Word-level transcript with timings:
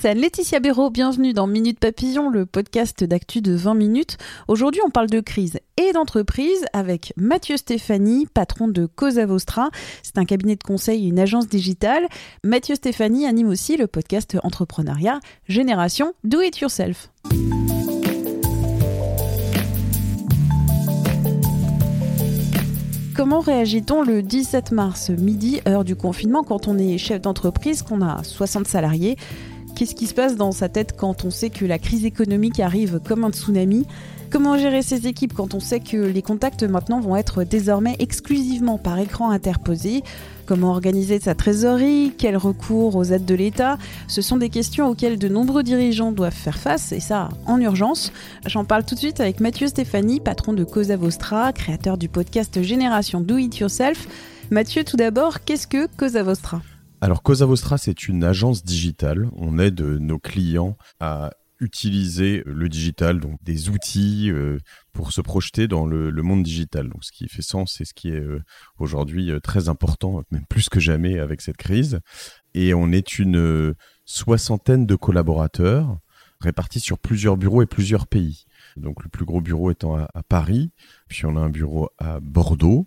c'est 0.00 0.10
Anne-Laetitia 0.10 0.60
Béraud. 0.60 0.90
Bienvenue 0.90 1.32
dans 1.32 1.46
Minute 1.46 1.78
Papillon, 1.78 2.28
le 2.28 2.44
podcast 2.44 3.02
d'actu 3.04 3.40
de 3.40 3.54
20 3.54 3.74
minutes. 3.74 4.18
Aujourd'hui, 4.48 4.80
on 4.84 4.90
parle 4.90 5.08
de 5.08 5.20
crise 5.20 5.58
et 5.76 5.92
d'entreprise 5.92 6.64
avec 6.72 7.12
Mathieu 7.16 7.56
Stéphanie, 7.56 8.26
patron 8.32 8.68
de 8.68 8.86
Cosa 8.86 9.24
Vostra. 9.26 9.70
C'est 10.02 10.18
un 10.18 10.24
cabinet 10.24 10.56
de 10.56 10.62
conseil 10.62 11.04
et 11.04 11.08
une 11.08 11.18
agence 11.18 11.48
digitale. 11.48 12.06
Mathieu 12.44 12.74
Stéphanie 12.74 13.26
anime 13.26 13.48
aussi 13.48 13.76
le 13.76 13.86
podcast 13.86 14.36
entrepreneuriat 14.42 15.20
Génération 15.48 16.12
Do 16.24 16.40
It 16.40 16.58
Yourself. 16.58 17.10
Comment 23.14 23.40
réagit-on 23.40 24.02
le 24.02 24.22
17 24.22 24.72
mars 24.72 25.08
midi, 25.08 25.60
heure 25.66 25.84
du 25.84 25.96
confinement, 25.96 26.42
quand 26.42 26.68
on 26.68 26.76
est 26.76 26.98
chef 26.98 27.22
d'entreprise, 27.22 27.82
qu'on 27.82 28.02
a 28.02 28.22
60 28.22 28.66
salariés? 28.66 29.16
Qu'est-ce 29.76 29.94
qui 29.94 30.06
se 30.06 30.14
passe 30.14 30.36
dans 30.36 30.52
sa 30.52 30.70
tête 30.70 30.94
quand 30.96 31.26
on 31.26 31.30
sait 31.30 31.50
que 31.50 31.66
la 31.66 31.78
crise 31.78 32.06
économique 32.06 32.60
arrive 32.60 32.98
comme 33.06 33.24
un 33.24 33.30
tsunami? 33.30 33.86
Comment 34.30 34.56
gérer 34.56 34.80
ses 34.80 35.06
équipes 35.06 35.34
quand 35.34 35.52
on 35.52 35.60
sait 35.60 35.80
que 35.80 35.98
les 35.98 36.22
contacts 36.22 36.62
maintenant 36.62 36.98
vont 36.98 37.14
être 37.14 37.44
désormais 37.44 37.94
exclusivement 37.98 38.78
par 38.78 38.98
écran 38.98 39.28
interposé? 39.28 40.02
Comment 40.46 40.70
organiser 40.70 41.20
sa 41.20 41.34
trésorerie? 41.34 42.14
Quel 42.16 42.38
recours 42.38 42.96
aux 42.96 43.04
aides 43.04 43.26
de 43.26 43.34
l'État? 43.34 43.76
Ce 44.08 44.22
sont 44.22 44.38
des 44.38 44.48
questions 44.48 44.88
auxquelles 44.88 45.18
de 45.18 45.28
nombreux 45.28 45.62
dirigeants 45.62 46.10
doivent 46.10 46.32
faire 46.32 46.56
face, 46.56 46.92
et 46.92 47.00
ça 47.00 47.28
en 47.44 47.60
urgence. 47.60 48.14
J'en 48.46 48.64
parle 48.64 48.86
tout 48.86 48.94
de 48.94 49.00
suite 49.00 49.20
avec 49.20 49.40
Mathieu 49.40 49.66
Stéphanie, 49.66 50.20
patron 50.20 50.54
de 50.54 50.64
Cosa 50.64 50.96
Vostra, 50.96 51.52
créateur 51.52 51.98
du 51.98 52.08
podcast 52.08 52.62
Génération 52.62 53.20
Do 53.20 53.36
It 53.36 53.58
Yourself. 53.58 54.08
Mathieu, 54.50 54.84
tout 54.84 54.96
d'abord, 54.96 55.44
qu'est-ce 55.44 55.66
que 55.66 55.86
Cosa 55.98 56.22
Vostra? 56.22 56.62
Alors 57.00 57.22
Cosa 57.22 57.46
Vostra, 57.46 57.78
c'est 57.78 58.08
une 58.08 58.24
agence 58.24 58.64
digitale. 58.64 59.28
On 59.36 59.58
aide 59.58 59.80
nos 59.80 60.18
clients 60.18 60.76
à 60.98 61.30
utiliser 61.60 62.42
le 62.46 62.68
digital, 62.68 63.20
donc 63.20 63.42
des 63.42 63.68
outils 63.70 64.30
euh, 64.30 64.58
pour 64.92 65.12
se 65.12 65.20
projeter 65.20 65.68
dans 65.68 65.86
le, 65.86 66.10
monde 66.22 66.42
digital. 66.42 66.88
Donc, 66.88 67.04
ce 67.04 67.12
qui 67.12 67.28
fait 67.28 67.42
sens 67.42 67.80
et 67.80 67.84
ce 67.84 67.94
qui 67.94 68.10
est 68.10 68.20
euh, 68.20 68.42
aujourd'hui 68.78 69.30
euh, 69.30 69.40
très 69.40 69.68
important, 69.68 70.22
même 70.30 70.44
plus 70.48 70.68
que 70.68 70.80
jamais 70.80 71.18
avec 71.18 71.40
cette 71.40 71.56
crise. 71.56 72.00
Et 72.54 72.74
on 72.74 72.92
est 72.92 73.18
une 73.18 73.74
soixantaine 74.04 74.86
de 74.86 74.94
collaborateurs 74.94 75.98
répartis 76.40 76.80
sur 76.80 76.98
plusieurs 76.98 77.38
bureaux 77.38 77.62
et 77.62 77.66
plusieurs 77.66 78.06
pays. 78.06 78.44
Donc, 78.76 79.02
le 79.02 79.08
plus 79.08 79.24
gros 79.24 79.40
bureau 79.40 79.70
étant 79.70 79.96
à 79.96 80.22
Paris, 80.28 80.72
puis 81.08 81.24
on 81.24 81.36
a 81.36 81.40
un 81.40 81.48
bureau 81.48 81.88
à 81.98 82.20
Bordeaux, 82.20 82.86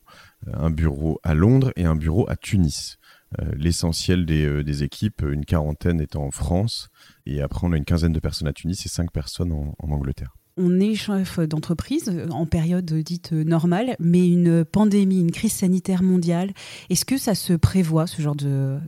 un 0.54 0.70
bureau 0.70 1.20
à 1.24 1.34
Londres 1.34 1.72
et 1.76 1.86
un 1.86 1.96
bureau 1.96 2.30
à 2.30 2.36
Tunis. 2.36 3.00
Euh, 3.38 3.52
l'essentiel 3.56 4.26
euh, 4.32 4.64
des, 4.64 4.84
équipes, 4.84 5.22
une 5.22 5.46
quarantaine 5.46 6.02
étant 6.02 6.24
en 6.24 6.32
France, 6.32 6.90
et 7.28 7.42
après 7.42 7.68
on 7.68 7.74
a 7.74 7.78
une 7.78 7.86
quinzaine 7.86 8.12
de 8.12 8.20
personnes 8.20 8.48
à 8.48 8.54
Tunis 8.54 8.84
et 8.84 8.90
cinq 8.90 9.12
personnes 9.12 9.52
en, 9.52 9.76
Angleterre. 9.80 10.36
On 10.58 10.80
est 10.80 10.96
chef 10.96 11.40
d'entreprise 11.40 12.12
en 12.32 12.48
période 12.48 12.92
dite 12.92 13.32
normale, 13.32 13.96
mais 14.00 14.28
une 14.28 14.66
pandémie, 14.66 15.22
une 15.22 15.32
crise 15.32 15.54
sanitaire 15.54 16.02
mondiale, 16.02 16.54
est-ce 16.90 17.06
que 17.06 17.18
ça 17.18 17.36
se 17.36 17.54
prévoit, 17.54 18.08
ce 18.08 18.22
genre 18.22 18.36
de 18.36 18.82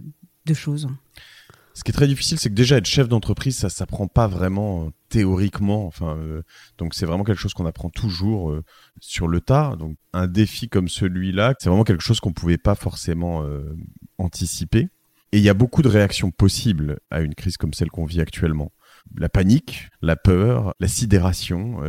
choses? 0.54 0.88
Ce 1.74 1.84
qui 1.84 1.92
est 1.92 1.94
très 1.94 2.08
difficile, 2.08 2.38
c'est 2.38 2.50
que 2.50 2.56
déjà 2.56 2.78
être 2.78 2.86
chef 2.86 3.08
d'entreprise, 3.08 3.58
ça 3.58 3.70
s'apprend 3.70 4.08
pas 4.08 4.28
vraiment 4.28 4.86
euh, 4.86 4.90
théoriquement. 5.10 5.86
Enfin, 5.86 6.18
euh, 6.18 6.42
donc 6.78 6.94
c'est 6.94 7.06
vraiment 7.06 7.24
quelque 7.24 7.40
chose 7.40 7.54
qu'on 7.54 7.66
apprend 7.66 7.90
toujours 7.90 8.52
euh, 8.52 8.64
sur 9.00 9.28
le 9.28 9.40
tas. 9.40 9.76
Donc 9.78 9.96
un 10.14 10.28
défi 10.28 10.68
comme 10.68 10.90
celui-là, 10.90 11.54
c'est 11.60 11.70
vraiment 11.70 11.84
quelque 11.84 12.04
chose 12.04 12.20
qu'on 12.20 12.34
pouvait 12.34 12.58
pas 12.58 12.76
forcément 12.76 13.46
anticiper. 14.18 14.90
Et 15.32 15.38
il 15.38 15.44
y 15.44 15.50
a 15.50 15.54
beaucoup 15.54 15.82
de 15.82 15.88
réactions 15.88 16.32
possibles 16.32 17.00
à 17.10 17.22
une 17.22 17.36
crise 17.36 17.56
comme 17.56 17.74
celle 17.74 17.90
qu'on 17.90 18.06
vit 18.06 18.20
actuellement. 18.20 18.74
La 19.16 19.30
panique, 19.30 19.90
la 20.02 20.18
peur, 20.18 20.74
la 20.80 20.90
sidération. 20.90 21.82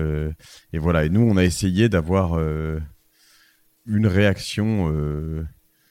et 0.72 0.78
voilà. 0.78 1.04
Et 1.04 1.08
nous, 1.08 1.22
on 1.22 1.36
a 1.36 1.44
essayé 1.44 1.88
d'avoir 1.88 2.38
une 3.86 4.06
réaction 4.06 4.94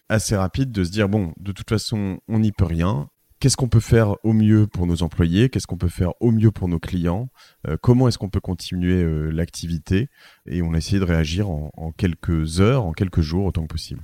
assez 0.07 0.37
rapide, 0.37 0.71
de 0.71 0.85
se 0.85 0.91
dire 0.91 1.09
bon, 1.09 1.33
de 1.37 1.51
toute 1.51 1.69
façon, 1.69 2.21
on 2.29 2.39
n'y 2.39 2.53
peut 2.53 2.65
rien 2.65 3.09
qu'est-ce 3.41 3.57
qu'on 3.57 3.67
peut 3.67 3.81
faire 3.81 4.15
au 4.23 4.33
mieux 4.33 4.67
pour 4.67 4.85
nos 4.87 5.01
employés, 5.03 5.49
qu'est-ce 5.49 5.67
qu'on 5.67 5.77
peut 5.77 5.89
faire 5.89 6.13
au 6.21 6.31
mieux 6.31 6.51
pour 6.51 6.69
nos 6.69 6.79
clients, 6.79 7.27
euh, 7.67 7.75
comment 7.81 8.07
est-ce 8.07 8.19
qu'on 8.19 8.29
peut 8.29 8.39
continuer 8.39 9.03
euh, 9.03 9.31
l'activité? 9.31 10.09
Et 10.45 10.61
on 10.61 10.73
a 10.73 10.77
essayé 10.77 10.99
de 10.99 11.03
réagir 11.03 11.49
en, 11.49 11.91
quelques 11.97 12.61
heures, 12.61 12.85
en 12.85 12.93
quelques 12.93 13.21
jours, 13.21 13.45
autant 13.45 13.63
que 13.63 13.67
possible. 13.67 14.03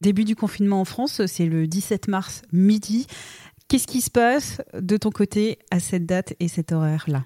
Début 0.00 0.24
du 0.24 0.36
confinement 0.36 0.80
en 0.80 0.84
France, 0.84 1.26
c'est 1.26 1.46
le 1.46 1.66
17 1.66 2.06
mars 2.06 2.42
midi. 2.52 3.08
Qu'est-ce 3.66 3.88
qui 3.88 4.00
se 4.00 4.10
passe 4.10 4.62
de 4.80 4.96
ton 4.96 5.10
côté 5.10 5.58
à 5.72 5.80
cette 5.80 6.06
date 6.06 6.34
et 6.38 6.46
cet 6.46 6.70
horaire-là? 6.70 7.24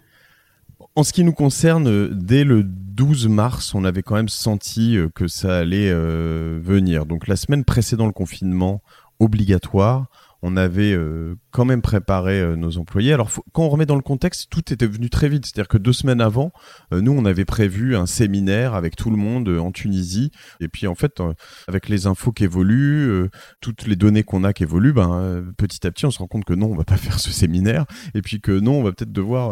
En 0.96 1.04
ce 1.04 1.12
qui 1.12 1.22
nous 1.22 1.34
concerne, 1.34 2.08
dès 2.08 2.44
le 2.44 2.62
12 2.64 3.28
mars, 3.28 3.74
on 3.74 3.84
avait 3.84 4.02
quand 4.02 4.16
même 4.16 4.30
senti 4.30 4.96
euh, 4.96 5.10
que 5.14 5.28
ça 5.28 5.58
allait 5.58 5.92
venir. 5.92 7.04
Donc 7.04 7.28
la 7.28 7.36
semaine 7.36 7.64
précédant 7.64 8.06
le 8.06 8.12
confinement 8.12 8.82
obligatoire, 9.20 10.08
on 10.42 10.56
avait 10.56 10.92
euh, 10.92 11.36
quand 11.52 11.64
même 11.64 11.82
préparé 11.82 12.40
euh, 12.40 12.56
nos 12.56 12.76
employés. 12.76 13.12
Alors 13.12 13.30
quand 13.52 13.62
on 13.62 13.68
remet 13.68 13.86
dans 13.86 13.94
le 13.94 14.02
contexte, 14.02 14.50
tout 14.50 14.72
était 14.72 14.86
venu 14.86 15.08
très 15.08 15.28
vite. 15.28 15.46
C'est-à-dire 15.46 15.68
que 15.68 15.78
deux 15.78 15.92
semaines 15.92 16.20
avant, 16.20 16.52
euh, 16.92 17.00
nous 17.00 17.12
on 17.12 17.24
avait 17.24 17.44
prévu 17.44 17.96
un 17.96 18.06
séminaire 18.06 18.74
avec 18.74 18.96
tout 18.96 19.10
le 19.10 19.16
monde 19.16 19.48
en 19.48 19.70
Tunisie. 19.70 20.32
Et 20.60 20.68
puis 20.68 20.86
en 20.88 20.96
fait, 20.96 21.22
avec 21.68 21.88
les 21.88 22.06
infos 22.06 22.32
qui 22.32 22.44
évoluent, 22.44 23.28
toutes 23.60 23.86
les 23.86 23.96
données 23.96 24.24
qu'on 24.24 24.42
a 24.44 24.52
qui 24.52 24.64
évoluent, 24.64 24.92
ben 24.92 25.44
petit 25.56 25.86
à 25.86 25.92
petit 25.92 26.06
on 26.06 26.10
se 26.10 26.18
rend 26.18 26.26
compte 26.26 26.44
que 26.44 26.54
non, 26.54 26.70
on 26.70 26.76
va 26.76 26.84
pas 26.84 26.96
faire 26.98 27.20
ce 27.20 27.30
séminaire. 27.30 27.86
Et 28.14 28.22
puis 28.22 28.40
que 28.40 28.52
non, 28.52 28.80
on 28.80 28.82
va 28.82 28.92
peut-être 28.92 29.12
devoir 29.12 29.50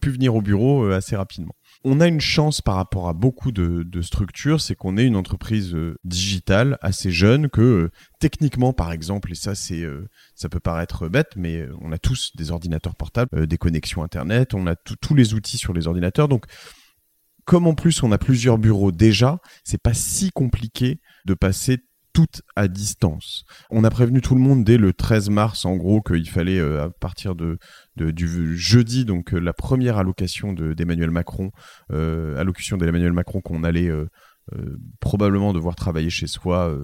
plus 0.00 0.12
venir 0.12 0.34
au 0.34 0.42
bureau 0.42 0.86
assez 0.90 1.16
rapidement 1.16 1.54
on 1.84 2.00
a 2.00 2.08
une 2.08 2.20
chance 2.20 2.62
par 2.62 2.76
rapport 2.76 3.08
à 3.08 3.12
beaucoup 3.12 3.52
de, 3.52 3.84
structures, 4.00 4.60
c'est 4.60 4.74
qu'on 4.74 4.96
est 4.96 5.04
une 5.04 5.16
entreprise 5.16 5.74
euh, 5.74 5.98
digitale 6.04 6.78
assez 6.80 7.10
jeune 7.10 7.48
que 7.50 7.60
euh, 7.60 7.90
techniquement, 8.18 8.72
par 8.72 8.90
exemple, 8.90 9.30
et 9.32 9.34
ça 9.34 9.54
c'est 9.54 9.82
euh, 9.82 10.08
ça 10.34 10.48
peut 10.48 10.60
paraître 10.60 11.08
bête, 11.08 11.32
mais 11.36 11.66
on 11.80 11.92
a 11.92 11.98
tous 11.98 12.32
des 12.36 12.50
ordinateurs 12.50 12.96
portables, 12.96 13.46
des 13.46 13.58
connexions 13.58 14.02
internet, 14.02 14.54
on 14.54 14.66
a 14.66 14.76
tous 14.76 15.14
les 15.14 15.34
outils 15.34 15.58
sur 15.58 15.74
les 15.74 15.86
ordinateurs, 15.86 16.28
donc 16.28 16.46
comme 17.44 17.66
en 17.66 17.74
plus 17.74 18.02
on 18.02 18.12
a 18.12 18.18
plusieurs 18.18 18.56
bureaux 18.58 18.90
déjà, 18.90 19.38
c'est 19.62 19.82
pas 19.82 19.94
si 19.94 20.30
compliqué 20.30 21.00
de 21.26 21.34
passer 21.34 21.78
tout 22.14 22.26
à 22.56 22.68
distance. 22.68 23.44
On 23.70 23.84
a 23.84 23.90
prévenu 23.90 24.22
tout 24.22 24.36
le 24.36 24.40
monde 24.40 24.64
dès 24.64 24.78
le 24.78 24.92
13 24.94 25.28
mars, 25.30 25.64
en 25.64 25.76
gros, 25.76 26.00
qu'il 26.00 26.30
fallait, 26.30 26.60
à 26.60 26.88
partir 26.88 27.34
de, 27.34 27.58
du 27.96 28.56
jeudi, 28.56 29.04
donc 29.04 29.34
euh, 29.34 29.38
la 29.38 29.52
première 29.52 29.98
allocation 29.98 30.52
d'Emmanuel 30.52 31.10
Macron, 31.10 31.50
euh, 31.92 32.38
allocution 32.38 32.76
d'Emmanuel 32.76 33.12
Macron 33.12 33.40
qu'on 33.40 33.64
allait 33.64 33.88
euh, 33.88 34.06
probablement 35.00 35.52
devoir 35.52 35.74
travailler 35.74 36.10
chez 36.10 36.26
soi 36.26 36.76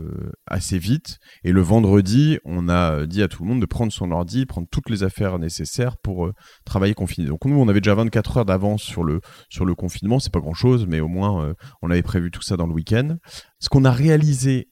assez 0.47 0.79
vite. 0.79 1.19
Et 1.45 1.53
le 1.53 1.61
vendredi, 1.61 2.39
on 2.45 2.71
a 2.71 3.07
dit 3.07 3.23
à 3.23 3.29
tout 3.29 3.43
le 3.43 3.51
monde 3.51 3.61
de 3.61 3.67
prendre 3.67 3.93
son 3.93 4.11
ordi, 4.13 4.47
prendre 4.47 4.67
toutes 4.71 4.89
les 4.89 5.03
affaires 5.03 5.39
nécessaires 5.39 5.99
pour 5.99 6.31
travailler 6.65 6.95
confiné. 6.95 7.29
Donc 7.29 7.45
nous, 7.45 7.57
on 7.57 7.69
avait 7.69 7.83
déjà 7.83 7.95
24 7.95 8.39
heures 8.39 8.45
d'avance 8.47 8.83
sur 8.83 9.05
le, 9.05 9.21
sur 9.51 9.67
le 9.67 9.75
confinement, 9.75 10.19
c'est 10.21 10.33
pas 10.33 10.41
grand-chose, 10.41 10.87
mais 10.89 11.01
au 11.01 11.09
moins 11.09 11.55
on 11.83 11.91
avait 11.91 12.03
prévu 12.03 12.31
tout 12.31 12.41
ça 12.41 12.57
dans 12.57 12.67
le 12.67 12.73
week-end. 12.73 13.19
Ce 13.59 13.69
qu'on 13.69 13.85
a 13.85 13.93
réalisé 13.93 14.70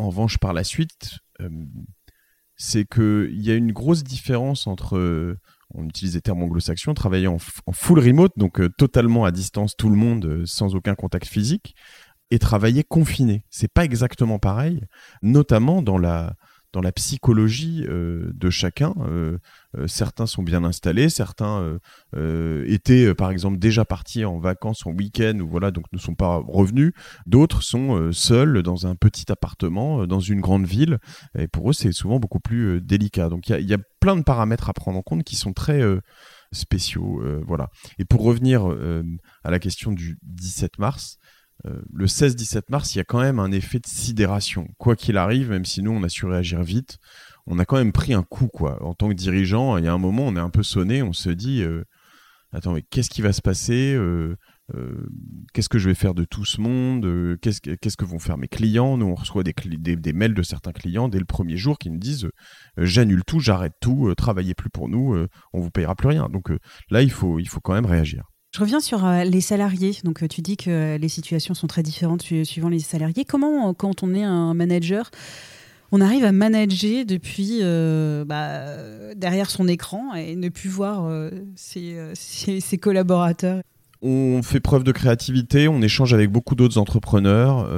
en 0.00 0.08
revanche 0.08 0.38
par 0.38 0.52
la 0.52 0.64
suite, 0.64 1.18
c'est 2.56 2.84
qu'il 2.84 3.40
y 3.40 3.50
a 3.50 3.54
une 3.54 3.72
grosse 3.72 4.02
différence 4.02 4.66
entre 4.66 5.36
on 5.74 5.84
utilise 5.84 6.14
des 6.14 6.20
termes 6.20 6.42
anglo-saxons, 6.42 6.94
travailler 6.94 7.28
en, 7.28 7.38
full 7.38 7.98
remote, 7.98 8.32
donc 8.36 8.60
euh, 8.60 8.68
totalement 8.68 9.24
à 9.24 9.30
distance, 9.30 9.76
tout 9.76 9.88
le 9.88 9.96
monde, 9.96 10.24
euh, 10.24 10.42
sans 10.44 10.74
aucun 10.74 10.94
contact 10.94 11.26
physique, 11.26 11.74
et 12.30 12.38
travailler 12.38 12.84
confiné. 12.84 13.44
C'est 13.50 13.72
pas 13.72 13.84
exactement 13.84 14.38
pareil, 14.38 14.82
notamment 15.22 15.82
dans 15.82 15.98
la, 15.98 16.34
dans 16.72 16.80
la 16.80 16.92
psychologie 16.92 17.84
de 17.88 18.50
chacun. 18.50 18.94
certains 19.86 20.26
sont 20.26 20.42
bien 20.42 20.64
installés, 20.64 21.08
certains 21.08 21.78
étaient 22.66 23.14
par 23.14 23.30
exemple 23.30 23.58
déjà 23.58 23.84
partis 23.84 24.24
en 24.24 24.38
vacances 24.38 24.86
en 24.86 24.92
week-end 24.92 25.38
ou 25.40 25.48
voilà 25.48 25.70
donc 25.70 25.84
ne 25.92 25.98
sont 25.98 26.14
pas 26.14 26.42
revenus. 26.46 26.92
D'autres 27.26 27.62
sont 27.62 28.12
seuls 28.12 28.62
dans 28.62 28.86
un 28.86 28.94
petit 28.94 29.30
appartement 29.30 30.06
dans 30.06 30.20
une 30.20 30.40
grande 30.40 30.66
ville 30.66 30.98
et 31.38 31.48
pour 31.48 31.70
eux 31.70 31.72
c'est 31.72 31.92
souvent 31.92 32.18
beaucoup 32.18 32.40
plus 32.40 32.80
délicat. 32.80 33.28
Donc 33.28 33.48
il 33.48 33.52
y 33.52 33.54
a, 33.54 33.60
y 33.60 33.74
a, 33.74 33.78
plein 34.00 34.16
de 34.16 34.22
paramètres 34.22 34.70
à 34.70 34.72
prendre 34.72 34.98
en 34.98 35.02
compte 35.02 35.24
qui 35.24 35.36
sont 35.36 35.52
très 35.52 35.82
spéciaux. 36.52 37.22
voilà. 37.46 37.68
Et 37.98 38.04
pour 38.04 38.22
revenir 38.22 38.64
à 39.44 39.50
la 39.50 39.58
question 39.58 39.92
du 39.92 40.18
17 40.22 40.78
mars, 40.78 41.18
euh, 41.66 41.80
le 41.92 42.06
16-17 42.06 42.62
mars, 42.70 42.94
il 42.94 42.98
y 42.98 43.00
a 43.00 43.04
quand 43.04 43.20
même 43.20 43.38
un 43.38 43.50
effet 43.52 43.78
de 43.78 43.86
sidération. 43.86 44.68
Quoi 44.78 44.96
qu'il 44.96 45.16
arrive, 45.16 45.50
même 45.50 45.64
si 45.64 45.82
nous, 45.82 45.90
on 45.90 46.02
a 46.02 46.08
su 46.08 46.26
réagir 46.26 46.62
vite, 46.62 46.98
on 47.46 47.58
a 47.58 47.64
quand 47.64 47.76
même 47.76 47.92
pris 47.92 48.14
un 48.14 48.22
coup, 48.22 48.48
quoi. 48.48 48.82
En 48.84 48.94
tant 48.94 49.08
que 49.08 49.14
dirigeant, 49.14 49.76
il 49.76 49.84
y 49.84 49.88
a 49.88 49.92
un 49.92 49.98
moment, 49.98 50.26
on 50.26 50.36
est 50.36 50.40
un 50.40 50.50
peu 50.50 50.62
sonné, 50.62 51.02
on 51.02 51.12
se 51.12 51.30
dit, 51.30 51.62
euh, 51.62 51.84
attends, 52.52 52.72
mais 52.72 52.82
qu'est-ce 52.82 53.10
qui 53.10 53.22
va 53.22 53.32
se 53.32 53.42
passer 53.42 53.94
euh, 53.94 54.36
Qu'est-ce 55.52 55.68
que 55.68 55.80
je 55.80 55.88
vais 55.88 55.96
faire 55.96 56.14
de 56.14 56.24
tout 56.24 56.44
ce 56.44 56.60
monde 56.60 57.36
qu'est-ce, 57.42 57.96
que 57.96 58.04
vont 58.04 58.20
faire 58.20 58.38
mes 58.38 58.46
clients? 58.46 58.96
Nous, 58.96 59.06
on 59.06 59.16
reçoit 59.16 59.42
des, 59.42 60.12
mails 60.12 60.32
de 60.32 60.42
certains 60.44 60.70
clients 60.70 61.08
dès 61.08 61.18
le 61.18 61.24
premier 61.24 61.56
jour 61.56 61.76
qui 61.76 61.90
nous 61.90 61.98
disent, 61.98 62.28
j'annule 62.76 63.24
tout, 63.24 63.40
j'arrête 63.40 63.74
tout, 63.80 64.14
travaillez 64.16 64.54
plus 64.54 64.70
pour 64.70 64.88
nous, 64.88 65.26
on 65.52 65.60
vous 65.60 65.72
payera 65.72 65.96
plus 65.96 66.06
rien. 66.06 66.28
Donc 66.28 66.52
là, 66.88 67.02
il 67.02 67.08
il 67.08 67.48
faut 67.48 67.60
quand 67.60 67.72
même 67.72 67.84
réagir. 67.84 68.29
Je 68.52 68.58
reviens 68.58 68.80
sur 68.80 69.06
euh, 69.06 69.22
les 69.22 69.40
salariés. 69.40 69.96
Donc, 70.02 70.22
euh, 70.22 70.28
tu 70.28 70.40
dis 70.40 70.56
que 70.56 70.96
les 70.96 71.08
situations 71.08 71.54
sont 71.54 71.68
très 71.68 71.84
différentes 71.84 72.22
suivant 72.22 72.68
les 72.68 72.80
salariés. 72.80 73.24
Comment, 73.24 73.70
euh, 73.70 73.72
quand 73.72 74.02
on 74.02 74.12
est 74.12 74.24
un 74.24 74.54
manager, 74.54 75.10
on 75.92 76.00
arrive 76.00 76.24
à 76.24 76.32
manager 76.32 77.04
depuis 77.04 77.60
bah, 77.62 79.14
derrière 79.16 79.50
son 79.50 79.66
écran 79.66 80.14
et 80.14 80.36
ne 80.36 80.48
plus 80.48 80.68
voir 80.68 81.10
ses, 81.56 82.78
collaborateurs? 82.80 83.62
On 84.00 84.40
fait 84.44 84.60
preuve 84.60 84.84
de 84.84 84.92
créativité, 84.92 85.66
on 85.66 85.82
échange 85.82 86.14
avec 86.14 86.30
beaucoup 86.30 86.54
d'autres 86.54 86.78
entrepreneurs, 86.78 87.68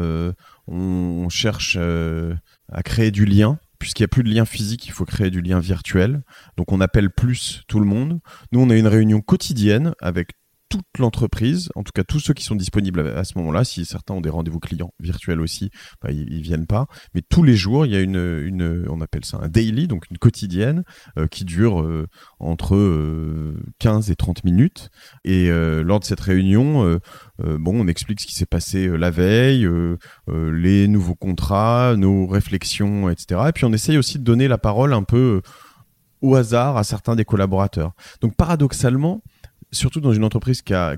on, 0.68 1.28
cherche 1.30 1.78
à 1.78 2.82
créer 2.82 3.10
du 3.10 3.24
lien 3.24 3.58
puisqu'il 3.78 4.02
n'y 4.02 4.06
a 4.06 4.08
plus 4.08 4.22
de 4.24 4.28
lien 4.28 4.44
physique, 4.44 4.86
il 4.86 4.92
faut 4.92 5.06
créer 5.06 5.30
du 5.30 5.40
lien 5.40 5.58
virtuel. 5.58 6.22
Donc 6.58 6.70
on 6.70 6.82
appelle 6.82 7.08
plus 7.08 7.62
tout 7.66 7.80
le 7.80 7.86
monde. 7.86 8.20
Nous, 8.52 8.60
on 8.60 8.68
a 8.68 8.76
une 8.76 8.86
réunion 8.86 9.22
quotidienne 9.22 9.94
avec 10.00 10.32
toute 10.72 10.98
l'entreprise, 10.98 11.68
en 11.74 11.82
tout 11.82 11.92
cas 11.94 12.02
tous 12.02 12.18
ceux 12.18 12.32
qui 12.32 12.44
sont 12.44 12.54
disponibles 12.54 13.06
à, 13.06 13.24
ce 13.24 13.36
moment-là. 13.36 13.62
Si 13.62 13.84
certains 13.84 14.14
ont 14.14 14.22
des 14.22 14.30
rendez-vous 14.30 14.58
clients 14.58 14.94
virtuels 15.00 15.42
aussi, 15.42 15.70
bah, 16.00 16.10
ils, 16.10 16.40
viennent 16.40 16.66
pas. 16.66 16.86
Mais 17.14 17.20
tous 17.20 17.42
les 17.42 17.56
jours, 17.56 17.84
il 17.84 17.92
y 17.92 17.96
a 17.96 18.00
une, 18.00 18.16
une 18.16 18.86
on 18.88 19.02
appelle 19.02 19.26
ça 19.26 19.36
un 19.42 19.48
daily, 19.48 19.86
donc 19.86 20.06
une 20.10 20.16
quotidienne 20.16 20.82
euh, 21.18 21.26
qui 21.26 21.44
dure 21.44 21.82
euh, 21.82 22.08
entre 22.40 22.74
15 23.80 24.08
euh, 24.08 24.12
et 24.12 24.16
30 24.16 24.44
minutes. 24.44 24.88
Et 25.24 25.50
lors 25.50 26.00
de 26.00 26.04
cette 26.06 26.20
réunion, 26.20 26.98
bon, 27.38 27.80
on 27.80 27.86
explique 27.86 28.20
ce 28.20 28.26
qui 28.26 28.34
s'est 28.34 28.46
passé 28.46 28.88
la 28.88 29.10
veille, 29.10 29.68
les 30.28 30.88
nouveaux 30.88 31.14
contrats, 31.14 31.96
nos 31.96 32.26
réflexions, 32.26 33.10
etc. 33.10 33.42
Et 33.48 33.52
puis 33.52 33.66
on 33.66 33.72
essaye 33.72 33.98
aussi 33.98 34.18
de 34.18 34.24
donner 34.24 34.48
la 34.48 34.58
parole 34.58 34.94
un 34.94 35.02
peu 35.02 35.42
au 36.22 36.36
hasard 36.36 36.76
à 36.76 36.84
certains 36.84 37.16
des 37.16 37.24
collaborateurs. 37.24 37.92
Donc 38.20 38.36
paradoxalement, 38.36 39.22
surtout 39.72 40.00
dans 40.00 40.12
une 40.12 40.24
entreprise 40.24 40.62
qui 40.62 40.74
a, 40.74 40.96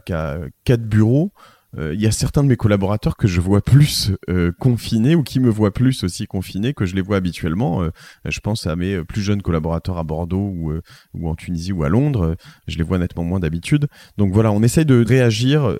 quatre 0.64 0.84
bureaux, 0.84 1.32
euh, 1.78 1.94
il 1.94 2.00
y 2.00 2.06
a 2.06 2.12
certains 2.12 2.42
de 2.42 2.48
mes 2.48 2.56
collaborateurs 2.56 3.16
que 3.16 3.26
je 3.26 3.40
vois 3.40 3.60
plus 3.60 4.12
euh, 4.28 4.52
confinés 4.58 5.14
ou 5.14 5.22
qui 5.22 5.40
me 5.40 5.50
voient 5.50 5.72
plus 5.72 6.04
aussi 6.04 6.26
confinés 6.26 6.72
que 6.74 6.86
je 6.86 6.94
les 6.94 7.02
vois 7.02 7.16
habituellement. 7.16 7.82
Euh, 7.82 7.90
je 8.24 8.38
pense 8.40 8.66
à 8.66 8.76
mes 8.76 9.02
plus 9.04 9.22
jeunes 9.22 9.42
collaborateurs 9.42 9.98
à 9.98 10.04
Bordeaux 10.04 10.52
ou, 10.54 10.72
ou 11.14 11.28
en 11.28 11.34
Tunisie 11.34 11.72
ou 11.72 11.82
à 11.82 11.88
Londres. 11.88 12.36
je 12.68 12.76
les 12.78 12.84
vois 12.84 12.98
nettement 12.98 13.24
moins 13.24 13.40
d'habitude. 13.40 13.88
Donc 14.18 14.32
voilà, 14.32 14.52
on 14.52 14.62
essaye 14.62 14.84
de 14.84 15.04
réagir 15.04 15.76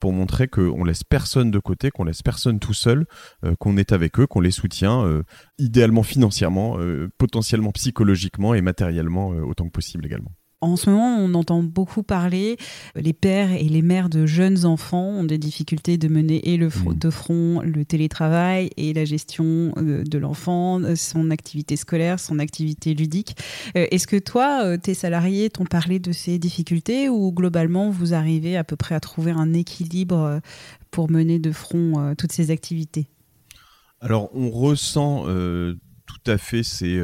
pour 0.00 0.12
montrer 0.12 0.48
qu'on 0.48 0.84
laisse 0.84 1.04
personne 1.04 1.50
de 1.50 1.58
côté, 1.58 1.90
qu'on 1.90 2.04
laisse 2.04 2.22
personne 2.22 2.58
tout 2.58 2.74
seul, 2.74 3.06
qu'on 3.58 3.76
est 3.76 3.92
avec 3.92 4.18
eux, 4.18 4.26
qu'on 4.26 4.40
les 4.40 4.50
soutient, 4.50 5.22
idéalement 5.58 6.02
financièrement, 6.02 6.78
potentiellement 7.18 7.72
psychologiquement 7.72 8.54
et 8.54 8.62
matériellement 8.62 9.28
autant 9.28 9.66
que 9.66 9.72
possible 9.72 10.06
également. 10.06 10.32
En 10.60 10.74
ce 10.74 10.90
moment, 10.90 11.16
on 11.18 11.34
entend 11.34 11.62
beaucoup 11.62 12.02
parler, 12.02 12.56
les 12.96 13.12
pères 13.12 13.52
et 13.52 13.62
les 13.62 13.80
mères 13.80 14.08
de 14.08 14.26
jeunes 14.26 14.64
enfants 14.64 15.04
ont 15.04 15.22
des 15.22 15.38
difficultés 15.38 15.98
de 15.98 16.08
mener 16.08 16.52
et 16.52 16.56
le 16.56 16.68
front, 16.68 16.92
de 16.92 17.10
front 17.10 17.60
le 17.62 17.84
télétravail 17.84 18.70
et 18.76 18.92
la 18.92 19.04
gestion 19.04 19.72
euh, 19.76 20.02
de 20.02 20.18
l'enfant, 20.18 20.80
son 20.96 21.30
activité 21.30 21.76
scolaire, 21.76 22.18
son 22.18 22.40
activité 22.40 22.92
ludique. 22.94 23.36
Euh, 23.76 23.86
est-ce 23.92 24.08
que 24.08 24.16
toi, 24.16 24.64
euh, 24.64 24.76
tes 24.76 24.94
salariés 24.94 25.48
t'ont 25.48 25.64
parlé 25.64 26.00
de 26.00 26.10
ces 26.10 26.40
difficultés 26.40 27.08
ou 27.08 27.30
globalement, 27.30 27.90
vous 27.90 28.12
arrivez 28.12 28.56
à 28.56 28.64
peu 28.64 28.74
près 28.74 28.96
à 28.96 29.00
trouver 29.00 29.30
un 29.30 29.52
équilibre 29.52 30.40
pour 30.90 31.08
mener 31.08 31.38
de 31.38 31.52
front 31.52 32.14
toutes 32.18 32.32
ces 32.32 32.50
activités? 32.50 33.06
Alors, 34.00 34.30
on 34.34 34.50
ressent 34.50 35.24
à 36.28 36.38
fait 36.38 36.62
ces, 36.62 37.00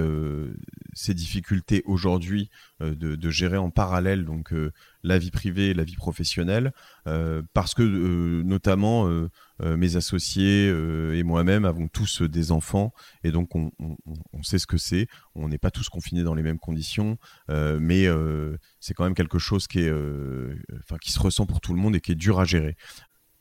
ces 0.94 1.14
difficultés 1.14 1.82
aujourd'hui 1.86 2.50
euh, 2.80 2.94
de, 2.94 3.30
gérer 3.30 3.56
en 3.56 3.70
parallèle 3.70 4.24
donc 4.24 4.52
euh, 4.52 4.72
la 5.02 5.18
vie 5.18 5.30
privée 5.30 5.70
et 5.70 5.74
la 5.74 5.84
vie 5.84 5.96
professionnelle 5.96 6.72
euh, 7.06 7.42
parce 7.52 7.74
que 7.74 7.82
notamment 7.82 9.08
mes 9.60 9.96
associés 9.96 10.68
et 10.68 11.22
moi-même 11.22 11.64
avons 11.64 11.88
tous 11.88 12.22
des 12.22 12.52
enfants 12.52 12.92
et 13.22 13.30
donc 13.30 13.54
on, 13.54 13.70
sait 14.42 14.58
ce 14.58 14.66
que 14.66 14.76
c'est. 14.76 15.06
On 15.34 15.48
n'est 15.48 15.58
pas 15.58 15.70
tous 15.70 15.88
confinés 15.88 16.22
dans 16.22 16.34
les 16.34 16.42
mêmes 16.42 16.58
conditions 16.58 17.18
mais 17.48 18.06
c'est 18.80 18.94
quand 18.94 19.04
même 19.04 19.14
quelque 19.14 19.38
chose 19.38 19.66
qui 19.66 19.80
est 19.80 19.92
qui 21.00 21.12
se 21.12 21.20
ressent 21.20 21.46
pour 21.46 21.60
tout 21.60 21.74
le 21.74 21.80
monde 21.80 21.96
et 21.96 22.00
qui 22.00 22.12
est 22.12 22.16
dur 22.16 22.40
à 22.40 22.44
gérer 22.44 22.76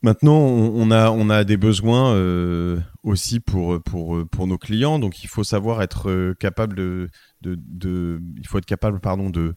Maintenant, 0.04 0.36
on 0.36 0.90
a, 0.90 1.10
on 1.10 1.30
a 1.30 1.44
des 1.44 1.56
besoins 1.56 2.12
euh, 2.12 2.78
aussi 3.04 3.40
pour, 3.40 3.82
pour, 3.82 4.22
pour 4.28 4.46
nos 4.46 4.58
clients, 4.58 4.98
donc 4.98 5.24
il 5.24 5.28
faut 5.28 5.44
savoir 5.44 5.80
être 5.80 6.10
euh, 6.10 6.34
capable 6.34 6.76
de, 6.76 7.08
de, 7.40 8.20
il 8.36 8.46
faut 8.46 8.58
être 8.58 8.66
capable, 8.66 9.00
pardon, 9.00 9.30
de, 9.30 9.54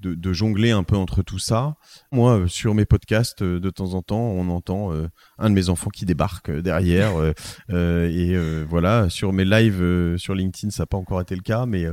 de, 0.00 0.32
jongler 0.34 0.70
un 0.70 0.82
peu 0.82 0.96
entre 0.96 1.22
tout 1.22 1.38
ça. 1.38 1.76
Moi, 2.12 2.40
euh, 2.40 2.46
sur 2.46 2.74
mes 2.74 2.84
podcasts, 2.84 3.42
de 3.42 3.70
temps 3.70 3.94
en 3.94 4.02
temps, 4.02 4.20
on 4.20 4.50
entend 4.50 4.92
un 5.38 5.48
de 5.48 5.54
mes 5.54 5.70
enfants 5.70 5.88
qui 5.88 6.04
débarque 6.04 6.50
derrière, 6.50 7.12
et 7.70 8.64
voilà. 8.68 9.08
Sur 9.08 9.32
mes 9.32 9.46
lives 9.46 10.18
sur 10.18 10.34
LinkedIn, 10.34 10.70
ça 10.72 10.82
n'a 10.82 10.88
pas 10.88 10.98
encore 10.98 11.22
été 11.22 11.34
le 11.34 11.40
cas, 11.40 11.64
mais 11.64 11.86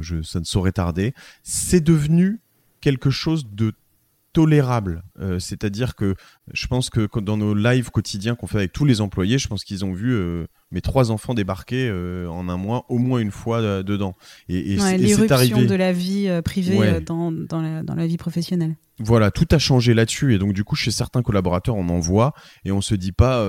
je, 0.00 0.22
ça 0.22 0.40
ne 0.40 0.44
saurait 0.44 0.72
tarder. 0.72 1.14
C'est 1.44 1.80
devenu 1.80 2.40
quelque 2.80 3.10
chose 3.10 3.46
de 3.52 3.72
tolérable. 4.32 5.02
Euh, 5.20 5.38
c'est-à-dire 5.38 5.94
que 5.94 6.14
je 6.52 6.66
pense 6.66 6.90
que 6.90 7.08
dans 7.20 7.36
nos 7.36 7.54
lives 7.54 7.90
quotidiens 7.90 8.34
qu'on 8.34 8.46
fait 8.46 8.58
avec 8.58 8.72
tous 8.72 8.84
les 8.84 9.00
employés, 9.00 9.38
je 9.38 9.48
pense 9.48 9.64
qu'ils 9.64 9.84
ont 9.84 9.92
vu 9.92 10.12
euh, 10.12 10.46
mes 10.70 10.80
trois 10.80 11.10
enfants 11.10 11.34
débarquer 11.34 11.88
euh, 11.88 12.28
en 12.28 12.48
un 12.48 12.56
mois 12.56 12.84
au 12.88 12.98
moins 12.98 13.20
une 13.20 13.30
fois 13.30 13.82
dedans. 13.82 14.14
Et, 14.48 14.74
et, 14.74 14.78
c'est 14.78 15.32
arrivé. 15.32 15.66
de 15.66 15.74
la 15.74 15.92
vie 15.92 16.28
privée 16.44 17.00
dans, 17.00 17.32
dans, 17.32 17.62
la, 17.62 17.82
dans, 17.82 17.94
la, 17.94 18.06
vie 18.06 18.16
professionnelle. 18.16 18.76
Voilà, 18.98 19.30
tout 19.30 19.46
a 19.50 19.58
changé 19.58 19.94
là-dessus. 19.94 20.34
Et 20.34 20.38
donc 20.38 20.52
du 20.52 20.64
coup, 20.64 20.76
chez 20.76 20.90
certains 20.90 21.22
collaborateurs, 21.22 21.76
on 21.76 21.88
en 21.88 22.00
voit 22.00 22.34
et 22.64 22.72
on 22.72 22.80
se 22.80 22.94
dit 22.94 23.12
pas 23.12 23.46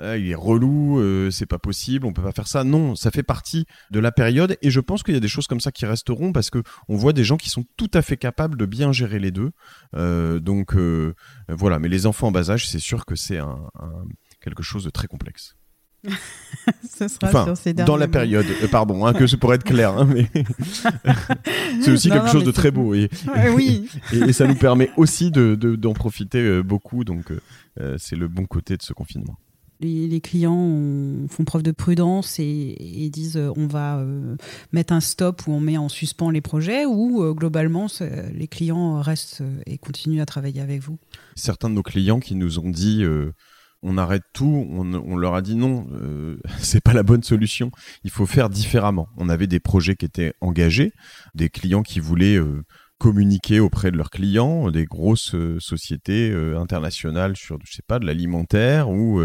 ah, 0.00 0.16
il 0.16 0.30
est 0.30 0.34
relou, 0.34 0.98
euh, 0.98 1.30
c'est 1.30 1.46
pas 1.46 1.58
possible, 1.58 2.06
on 2.06 2.12
peut 2.12 2.22
pas 2.22 2.32
faire 2.32 2.48
ça. 2.48 2.64
Non, 2.64 2.94
ça 2.94 3.10
fait 3.10 3.22
partie 3.22 3.66
de 3.90 3.98
la 3.98 4.12
période 4.12 4.56
et 4.62 4.70
je 4.70 4.80
pense 4.80 5.02
qu'il 5.02 5.14
y 5.14 5.16
a 5.16 5.20
des 5.20 5.28
choses 5.28 5.46
comme 5.46 5.60
ça 5.60 5.72
qui 5.72 5.86
resteront 5.86 6.32
parce 6.32 6.50
que 6.50 6.62
on 6.88 6.96
voit 6.96 7.12
des 7.12 7.24
gens 7.24 7.36
qui 7.36 7.50
sont 7.50 7.64
tout 7.76 7.90
à 7.94 8.02
fait 8.02 8.16
capables 8.16 8.56
de 8.56 8.66
bien 8.66 8.92
gérer 8.92 9.18
les 9.18 9.30
deux. 9.30 9.50
Euh, 9.96 10.38
donc 10.40 10.74
euh, 10.76 11.14
voilà, 11.48 11.78
mais 11.78 11.88
les 11.88 12.06
enfants 12.06 12.28
en 12.28 12.32
bas 12.32 12.50
âge, 12.50 12.68
c'est 12.68 12.78
sûr 12.78 13.06
que 13.06 13.16
c'est 13.16 13.38
un, 13.38 13.58
quelque 14.40 14.62
chose 14.62 14.84
de 14.84 14.90
très 14.90 15.08
complexe. 15.08 15.54
Ce 16.88 17.08
sera 17.08 17.56
sur 17.56 17.74
dans 17.84 17.96
la 17.96 18.06
période, 18.06 18.46
pardon, 18.70 19.04
hein, 19.04 19.12
que 19.12 19.26
je 19.26 19.34
pourrais 19.34 19.56
être 19.56 19.64
clair, 19.64 19.98
hein, 19.98 20.06
mais 20.06 20.30
c'est 21.82 21.90
aussi 21.90 22.08
quelque 22.08 22.28
chose 22.28 22.44
de 22.44 22.52
très 22.52 22.70
beau 22.70 22.94
et, 22.94 23.10
oui. 23.52 23.90
et, 24.12 24.32
ça 24.32 24.46
nous 24.46 24.54
permet 24.54 24.90
aussi 24.96 25.32
d'en 25.32 25.54
de, 25.54 25.74
d'en 25.74 25.94
profiter 25.94 26.62
beaucoup, 26.62 27.02
donc 27.02 27.32
c'est 27.96 28.14
le 28.14 28.28
bon 28.28 28.46
côté 28.46 28.76
de 28.76 28.82
ce 28.82 28.92
confinement 28.92 29.36
les, 29.80 30.20
clients 30.20 31.26
font 31.28 31.44
preuve 31.44 31.62
de 31.62 31.72
prudence 31.72 32.38
et, 32.38 33.08
disent 33.12 33.36
euh, 33.36 33.52
on 33.56 33.66
va 33.66 33.98
euh, 33.98 34.36
mettre 34.72 34.92
un 34.92 35.00
stop 35.00 35.46
ou 35.46 35.52
on 35.52 35.60
met 35.60 35.78
en 35.78 35.88
suspens 35.88 36.30
les 36.30 36.40
projets 36.40 36.84
ou 36.84 37.22
euh, 37.22 37.32
globalement 37.32 37.86
les 38.32 38.48
clients 38.48 39.00
restent 39.00 39.42
et 39.66 39.78
continuent 39.78 40.20
à 40.20 40.26
travailler 40.26 40.60
avec 40.60 40.82
vous 40.82 40.98
Certains 41.36 41.70
de 41.70 41.74
nos 41.74 41.82
clients 41.82 42.20
qui 42.20 42.34
nous 42.34 42.58
ont 42.58 42.70
dit 42.70 43.04
on 43.82 43.96
arrête 43.96 44.24
tout, 44.34 44.66
on, 44.70 45.16
leur 45.16 45.34
a 45.34 45.42
dit 45.42 45.54
non, 45.54 45.86
c'est 46.58 46.82
pas 46.82 46.92
la 46.92 47.02
bonne 47.02 47.22
solution, 47.22 47.70
il 48.04 48.10
faut 48.10 48.26
faire 48.26 48.50
différemment. 48.50 49.08
On 49.16 49.28
avait 49.28 49.46
des 49.46 49.60
projets 49.60 49.94
qui 49.94 50.04
étaient 50.04 50.34
engagés, 50.40 50.92
des 51.34 51.48
clients 51.48 51.82
qui 51.82 52.00
voulaient 52.00 52.38
communiquer 52.98 53.60
auprès 53.60 53.90
de 53.90 53.96
leurs 53.96 54.10
clients, 54.10 54.70
des 54.70 54.84
grosses 54.84 55.34
sociétés 55.58 56.32
internationales 56.56 57.36
sur, 57.36 57.58
je 57.64 57.74
sais 57.74 57.82
pas, 57.86 57.98
de 57.98 58.06
l'alimentaire 58.06 58.90
ou 58.90 59.22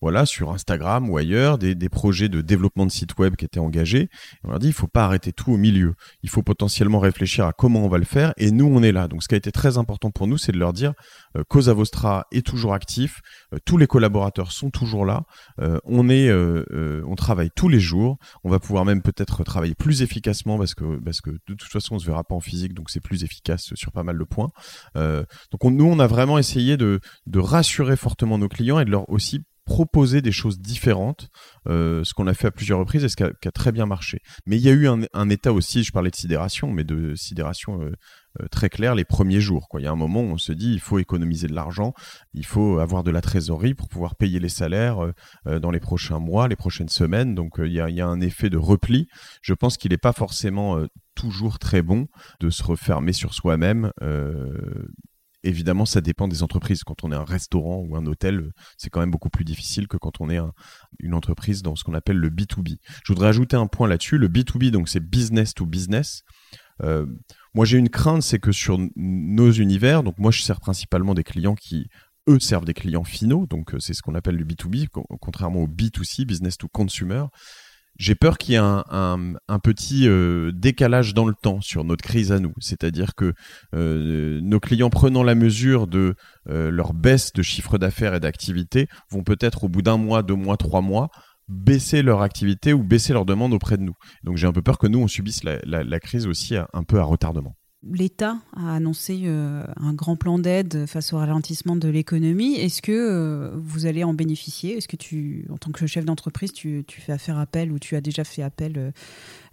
voilà 0.00 0.26
sur 0.26 0.52
Instagram 0.52 1.10
ou 1.10 1.16
ailleurs, 1.16 1.58
des, 1.58 1.74
des, 1.74 1.88
projets 1.88 2.28
de 2.28 2.40
développement 2.40 2.86
de 2.86 2.90
sites 2.90 3.18
web 3.18 3.36
qui 3.36 3.44
étaient 3.44 3.60
engagés. 3.60 4.08
on 4.44 4.50
leur 4.50 4.58
dit, 4.58 4.68
il 4.68 4.72
faut 4.72 4.86
pas 4.86 5.04
arrêter 5.04 5.32
tout 5.32 5.52
au 5.52 5.56
milieu. 5.56 5.94
Il 6.22 6.30
faut 6.30 6.42
potentiellement 6.42 7.00
réfléchir 7.00 7.46
à 7.46 7.52
comment 7.52 7.84
on 7.84 7.88
va 7.88 7.98
le 7.98 8.04
faire. 8.04 8.32
Et 8.36 8.50
nous, 8.50 8.66
on 8.66 8.82
est 8.82 8.92
là. 8.92 9.08
Donc, 9.08 9.22
ce 9.22 9.28
qui 9.28 9.34
a 9.34 9.38
été 9.38 9.52
très 9.52 9.78
important 9.78 10.10
pour 10.10 10.26
nous, 10.26 10.38
c'est 10.38 10.52
de 10.52 10.58
leur 10.58 10.72
dire, 10.72 10.92
Cosa 11.48 11.72
Vostra 11.72 12.26
est 12.32 12.46
toujours 12.46 12.74
actif, 12.74 13.20
tous 13.64 13.76
les 13.76 13.86
collaborateurs 13.86 14.52
sont 14.52 14.70
toujours 14.70 15.04
là, 15.04 15.24
on 15.84 16.08
est, 16.08 16.30
on 16.32 17.14
travaille 17.16 17.50
tous 17.54 17.68
les 17.68 17.80
jours. 17.80 18.18
On 18.44 18.50
va 18.50 18.58
pouvoir 18.58 18.84
même 18.84 19.02
peut-être 19.02 19.44
travailler 19.44 19.74
plus 19.74 20.02
efficacement 20.02 20.58
parce 20.58 20.74
que 20.74 20.98
parce 21.00 21.20
que 21.20 21.30
de 21.30 21.54
toute 21.54 21.70
façon 21.70 21.96
on 21.96 21.98
se 21.98 22.06
verra 22.06 22.24
pas 22.24 22.34
en 22.34 22.40
physique, 22.40 22.51
donc 22.74 22.90
c'est 22.90 23.00
plus 23.00 23.24
efficace 23.24 23.72
sur 23.74 23.92
pas 23.92 24.02
mal 24.02 24.18
de 24.18 24.24
points. 24.24 24.50
Euh, 24.96 25.24
donc 25.50 25.64
nous 25.64 25.84
on 25.84 25.98
a 25.98 26.06
vraiment 26.06 26.38
essayé 26.38 26.76
de 26.76 27.00
rassurer 27.34 27.96
fortement 27.96 28.38
nos 28.38 28.48
clients 28.48 28.78
et 28.78 28.84
de 28.84 28.90
leur 28.90 29.08
aussi 29.10 29.42
proposer 29.64 30.22
des 30.22 30.32
choses 30.32 30.58
différentes, 30.58 31.28
euh, 31.68 32.02
ce 32.04 32.14
qu'on 32.14 32.26
a 32.26 32.34
fait 32.34 32.48
à 32.48 32.50
plusieurs 32.50 32.78
reprises 32.78 33.04
et 33.04 33.08
ce 33.08 33.16
qui 33.16 33.22
a, 33.22 33.52
très 33.52 33.72
bien 33.72 33.86
marché. 33.86 34.18
Mais 34.46 34.56
il 34.56 34.62
y 34.62 34.68
a 34.68 34.72
eu 34.72 34.88
un, 34.88 35.28
état 35.30 35.52
aussi, 35.52 35.84
je 35.84 35.92
parlais 35.92 36.10
de 36.10 36.16
sidération, 36.16 36.70
mais 36.72 36.84
de 36.84 37.14
sidération 37.14 37.80
euh, 37.80 37.92
euh, 38.40 38.46
très 38.50 38.68
clair 38.68 38.94
les 38.94 39.04
premiers 39.04 39.40
jours. 39.40 39.68
Quoi. 39.68 39.80
Il 39.80 39.84
y 39.84 39.86
a 39.86 39.92
un 39.92 39.96
moment 39.96 40.20
où 40.20 40.30
on 40.30 40.38
se 40.38 40.52
dit 40.52 40.72
il 40.72 40.80
faut 40.80 40.98
économiser 40.98 41.46
de 41.46 41.54
l'argent, 41.54 41.94
il 42.34 42.46
faut 42.46 42.78
avoir 42.78 43.04
de 43.04 43.10
la 43.10 43.20
trésorerie 43.20 43.74
pour 43.74 43.88
pouvoir 43.88 44.16
payer 44.16 44.40
les 44.40 44.48
salaires 44.48 44.98
dans 45.44 45.70
les 45.70 45.80
prochains 45.80 46.18
mois, 46.18 46.48
les 46.48 46.56
prochaines 46.56 46.88
semaines. 46.88 47.34
Donc 47.34 47.54
il 47.58 47.72
y 47.72 47.80
a 47.80 48.06
un 48.06 48.20
effet 48.20 48.50
de 48.50 48.56
repli. 48.56 49.06
Je 49.42 49.54
pense 49.54 49.76
qu'il 49.76 49.90
n'est 49.90 49.98
pas 49.98 50.12
forcément 50.12 50.82
toujours 51.14 51.58
très 51.58 51.82
bon 51.82 52.08
de 52.40 52.48
se 52.48 52.62
refermer 52.62 53.12
sur 53.12 53.34
soi-même. 53.34 53.92
Évidemment, 55.44 55.86
ça 55.86 56.00
dépend 56.00 56.28
des 56.28 56.42
entreprises. 56.42 56.84
Quand 56.84 57.04
on 57.04 57.12
est 57.12 57.16
un 57.16 57.24
restaurant 57.24 57.78
ou 57.78 57.96
un 57.96 58.06
hôtel, 58.06 58.52
c'est 58.76 58.90
quand 58.90 59.00
même 59.00 59.10
beaucoup 59.10 59.30
plus 59.30 59.44
difficile 59.44 59.88
que 59.88 59.96
quand 59.96 60.20
on 60.20 60.30
est 60.30 60.38
une 61.00 61.14
entreprise 61.14 61.62
dans 61.62 61.74
ce 61.74 61.84
qu'on 61.84 61.94
appelle 61.94 62.18
le 62.18 62.30
B2B. 62.30 62.78
Je 63.04 63.12
voudrais 63.12 63.28
ajouter 63.28 63.56
un 63.56 63.66
point 63.66 63.88
là-dessus. 63.88 64.18
Le 64.18 64.28
B2B, 64.28 64.70
donc 64.70 64.88
c'est 64.88 65.00
business 65.00 65.54
to 65.54 65.66
business. 65.66 66.22
Euh, 66.82 67.06
moi, 67.54 67.64
j'ai 67.64 67.78
une 67.78 67.88
crainte, 67.88 68.22
c'est 68.22 68.38
que 68.38 68.52
sur 68.52 68.78
nos 68.96 69.52
univers, 69.52 70.02
donc 70.02 70.18
moi, 70.18 70.30
je 70.30 70.42
sers 70.42 70.60
principalement 70.60 71.14
des 71.14 71.24
clients 71.24 71.54
qui, 71.54 71.88
eux, 72.28 72.40
servent 72.40 72.64
des 72.64 72.74
clients 72.74 73.04
finaux, 73.04 73.46
donc 73.46 73.74
euh, 73.74 73.80
c'est 73.80 73.94
ce 73.94 74.02
qu'on 74.02 74.14
appelle 74.14 74.36
le 74.36 74.44
B2B, 74.44 74.88
contrairement 75.20 75.60
au 75.60 75.68
B2C, 75.68 76.24
business 76.24 76.56
to 76.56 76.68
consumer. 76.68 77.24
J'ai 78.02 78.16
peur 78.16 78.36
qu'il 78.36 78.54
y 78.54 78.56
ait 78.56 78.60
un, 78.60 79.58
petit 79.62 80.08
euh, 80.08 80.50
décalage 80.52 81.14
dans 81.14 81.24
le 81.24 81.34
temps 81.40 81.60
sur 81.60 81.84
notre 81.84 82.02
crise 82.02 82.32
à 82.32 82.40
nous. 82.40 82.52
C'est-à-dire 82.58 83.14
que 83.14 83.32
nos 83.72 84.58
clients 84.58 84.90
prenant 84.90 85.22
la 85.22 85.36
mesure 85.36 85.86
de 85.86 86.16
leur 86.46 86.94
baisse 86.94 87.32
de 87.32 87.42
chiffre 87.42 87.78
d'affaires 87.78 88.14
et 88.14 88.20
d'activité 88.20 88.88
vont 89.08 89.22
peut-être 89.22 89.62
au 89.62 89.68
bout 89.68 89.82
d'un 89.82 89.98
mois, 89.98 90.24
deux 90.24 90.34
mois, 90.34 90.56
trois 90.56 90.80
mois 90.80 91.10
baisser 91.46 92.02
leur 92.02 92.22
activité 92.22 92.72
ou 92.72 92.82
baisser 92.82 93.12
leur 93.12 93.24
demande 93.24 93.52
auprès 93.52 93.76
de 93.76 93.82
nous. 93.82 93.94
Donc 94.24 94.36
j'ai 94.36 94.48
un 94.48 94.52
peu 94.52 94.62
peur 94.62 94.78
que 94.78 94.88
nous, 94.88 94.98
on 94.98 95.06
subisse 95.06 95.44
la, 95.44 96.00
crise 96.00 96.26
aussi 96.26 96.56
un 96.56 96.82
peu 96.82 96.98
à 96.98 97.04
retardement. 97.04 97.54
L'État 97.90 98.38
a 98.56 98.76
annoncé 98.76 99.22
euh, 99.24 99.64
un 99.76 99.92
grand 99.92 100.14
plan 100.14 100.38
d'aide 100.38 100.86
face 100.86 101.12
au 101.12 101.16
ralentissement 101.16 101.74
de 101.74 101.88
l'économie. 101.88 102.54
Est-ce 102.54 102.80
que 102.80 102.92
euh, 102.92 103.50
vous 103.56 103.86
allez 103.86 104.04
en 104.04 104.14
bénéficier? 104.14 104.76
Est-ce 104.76 104.86
que 104.86 104.96
tu, 104.96 105.46
en 105.50 105.58
tant 105.58 105.72
que 105.72 105.86
chef 105.86 106.04
d'entreprise, 106.04 106.52
tu, 106.52 106.84
fais 106.88 107.32
appel 107.32 107.72
ou 107.72 107.80
tu 107.80 107.96
as 107.96 108.00
déjà 108.00 108.22
fait 108.22 108.42
appel 108.42 108.92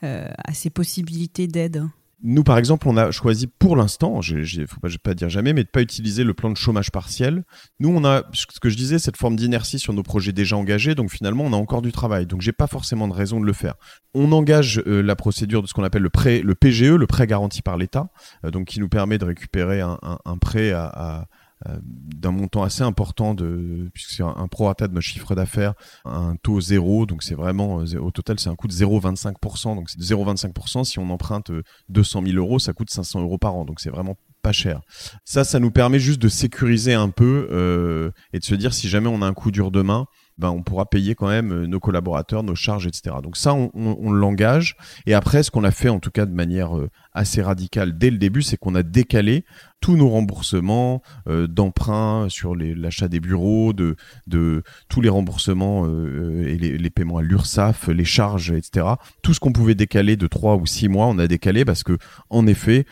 euh, 0.04 0.30
à 0.38 0.54
ces 0.54 0.70
possibilités 0.70 1.48
d'aide? 1.48 1.84
Nous, 2.22 2.44
par 2.44 2.58
exemple, 2.58 2.88
on 2.88 2.98
a 2.98 3.12
choisi 3.12 3.48
pour 3.48 3.76
l'instant, 3.76 4.22
je 4.22 4.38
ne 4.38 4.66
faut 4.66 4.80
pas, 5.02 5.14
dire 5.14 5.30
jamais, 5.30 5.54
mais 5.54 5.64
de 5.64 5.70
pas 5.70 5.82
utiliser 5.82 6.24
le 6.24 6.34
plan 6.34 6.50
de 6.50 6.58
chômage 6.58 6.92
partiel. 6.92 7.44
Nous, 7.80 7.90
on 7.90 8.04
a, 8.04 8.24
ce 8.34 8.60
que 8.60 8.70
je 8.70 8.76
disais, 8.76 9.00
cette 9.00 9.18
forme 9.18 9.36
d'inertie 9.36 9.80
sur 9.80 9.94
nos 9.94 10.04
projets 10.04 10.34
déjà 10.34 10.58
engagés, 10.58 10.96
donc 10.96 11.12
finalement, 11.12 11.46
on 11.46 11.54
a 11.54 11.58
encore 11.58 11.82
du 11.82 11.92
travail. 11.92 12.26
Donc, 12.26 12.42
j'ai 12.42 12.52
pas 12.52 12.68
forcément 12.68 13.08
de 13.08 13.14
raison 13.14 13.40
de 13.40 13.46
le 13.46 13.54
faire. 13.54 13.76
On 14.14 14.32
engage 14.32 14.82
euh, 14.86 15.02
la 15.02 15.16
procédure 15.16 15.62
de 15.62 15.68
ce 15.68 15.74
qu'on 15.74 15.84
appelle 15.84 16.02
le 16.02 16.10
prêt, 16.10 16.44
PGE, 16.60 16.92
le 16.92 17.08
prêt 17.08 17.26
garanti 17.26 17.62
par 17.62 17.78
l'État, 17.78 18.10
euh, 18.46 18.52
donc 18.52 18.68
qui 18.68 18.80
nous 18.80 18.90
permet 18.90 19.18
de 19.18 19.26
récupérer 19.26 19.82
un, 19.82 19.98
prêt 20.42 20.72
à, 20.72 21.28
d'un 21.66 22.32
montant 22.32 22.64
assez 22.64 22.84
important 22.84 23.34
de 23.34 23.90
puisque 23.94 24.12
c'est 24.12 24.24
un, 24.24 24.34
un 24.38 24.48
prorata 24.48 24.88
de 24.88 24.94
notre 24.94 25.06
chiffre 25.06 25.36
d'affaires, 25.36 25.74
un 26.06 26.36
taux 26.38 26.62
zéro, 26.62 27.06
donc 27.06 27.24
c'est 27.24 27.36
vraiment 27.36 27.82
euh, 27.82 28.00
au 28.00 28.12
total 28.12 28.40
c'est 28.40 28.50
un 28.50 28.56
coût 28.56 28.68
de 28.68 28.74
0,25%, 28.74 29.76
donc 29.76 29.90
c'est 29.90 30.00
0,25%. 30.00 30.84
Si 30.86 31.00
on 31.00 31.10
emprunte 31.10 31.52
200 31.90 32.22
euh, 32.22 32.26
000 32.32 32.38
euros, 32.38 32.60
ça 32.60 32.74
coûte 32.74 32.90
500 32.90 33.22
euros 33.22 33.38
par 33.38 33.56
an, 33.56 33.66
donc 33.66 33.80
c'est 33.80 33.90
vraiment 33.90 34.16
pas 34.42 34.52
cher. 34.52 34.82
Ça, 35.26 35.44
ça 35.44 35.60
nous 35.60 35.72
permet 35.72 36.00
juste 36.00 36.22
de 36.22 36.30
sécuriser 36.30 36.94
un 36.94 37.10
peu 37.10 37.50
euh, 37.52 38.12
et 38.34 38.40
de 38.40 38.44
se 38.44 38.56
dire 38.56 38.74
si 38.74 38.88
jamais 38.88 39.10
on 39.10 39.22
a 39.22 39.26
un 39.26 39.34
coup 39.34 39.52
dur 39.52 39.72
demain, 39.72 40.06
ben, 40.40 40.50
on 40.52 40.64
pourra 40.64 40.86
payer 40.86 41.16
quand 41.16 41.28
même 41.28 41.52
euh, 41.52 41.68
nos 41.68 41.82
collaborateurs, 41.82 42.44
nos 42.44 42.56
charges, 42.56 42.88
etc. 42.88 43.18
Donc 43.22 43.36
ça, 43.36 43.54
on, 43.54 44.12
l'engage. 44.12 44.78
Et 45.06 45.14
après, 45.14 45.44
ce 45.44 45.52
qu'on 45.52 45.66
a 45.66 45.72
fait, 45.72 45.90
en 45.90 46.00
tout 46.00 46.12
cas 46.12 46.26
de 46.26 46.34
manière 46.34 46.78
euh, 46.78 46.90
assez 47.14 47.42
radicale 47.42 47.98
dès 47.98 48.10
le 48.10 48.18
début, 48.18 48.42
c'est 48.42 48.56
qu'on 48.56 48.74
a 48.74 48.82
décalé 48.82 49.44
tous 49.82 49.98
nos 49.98 50.08
remboursements 50.08 51.02
euh, 51.28 51.46
d'emprunts 51.48 52.28
sur 52.30 52.56
l'achat 52.56 53.10
des 53.10 53.20
bureaux, 53.20 53.74
tous 53.74 55.02
les 55.02 55.10
remboursements 55.10 55.86
et 55.86 56.58
les, 56.58 56.78
les, 56.78 56.90
paiements 56.90 57.18
à 57.18 57.22
l'URSSAF, 57.22 57.90
les 57.90 58.06
charges, 58.06 58.52
etc. 58.52 58.86
Tout 59.22 59.34
ce 59.34 59.42
qu'on 59.42 59.52
pouvait 59.52 59.76
décaler 59.76 60.16
de 60.16 60.28
trois 60.28 60.56
ou 60.56 60.66
six 60.66 60.88
mois, 60.88 61.08
on 61.08 61.20
a 61.20 61.28
décalé 61.28 61.66
parce 61.66 61.84
que, 61.84 61.98
en 62.30 62.48
effet, 62.48 62.86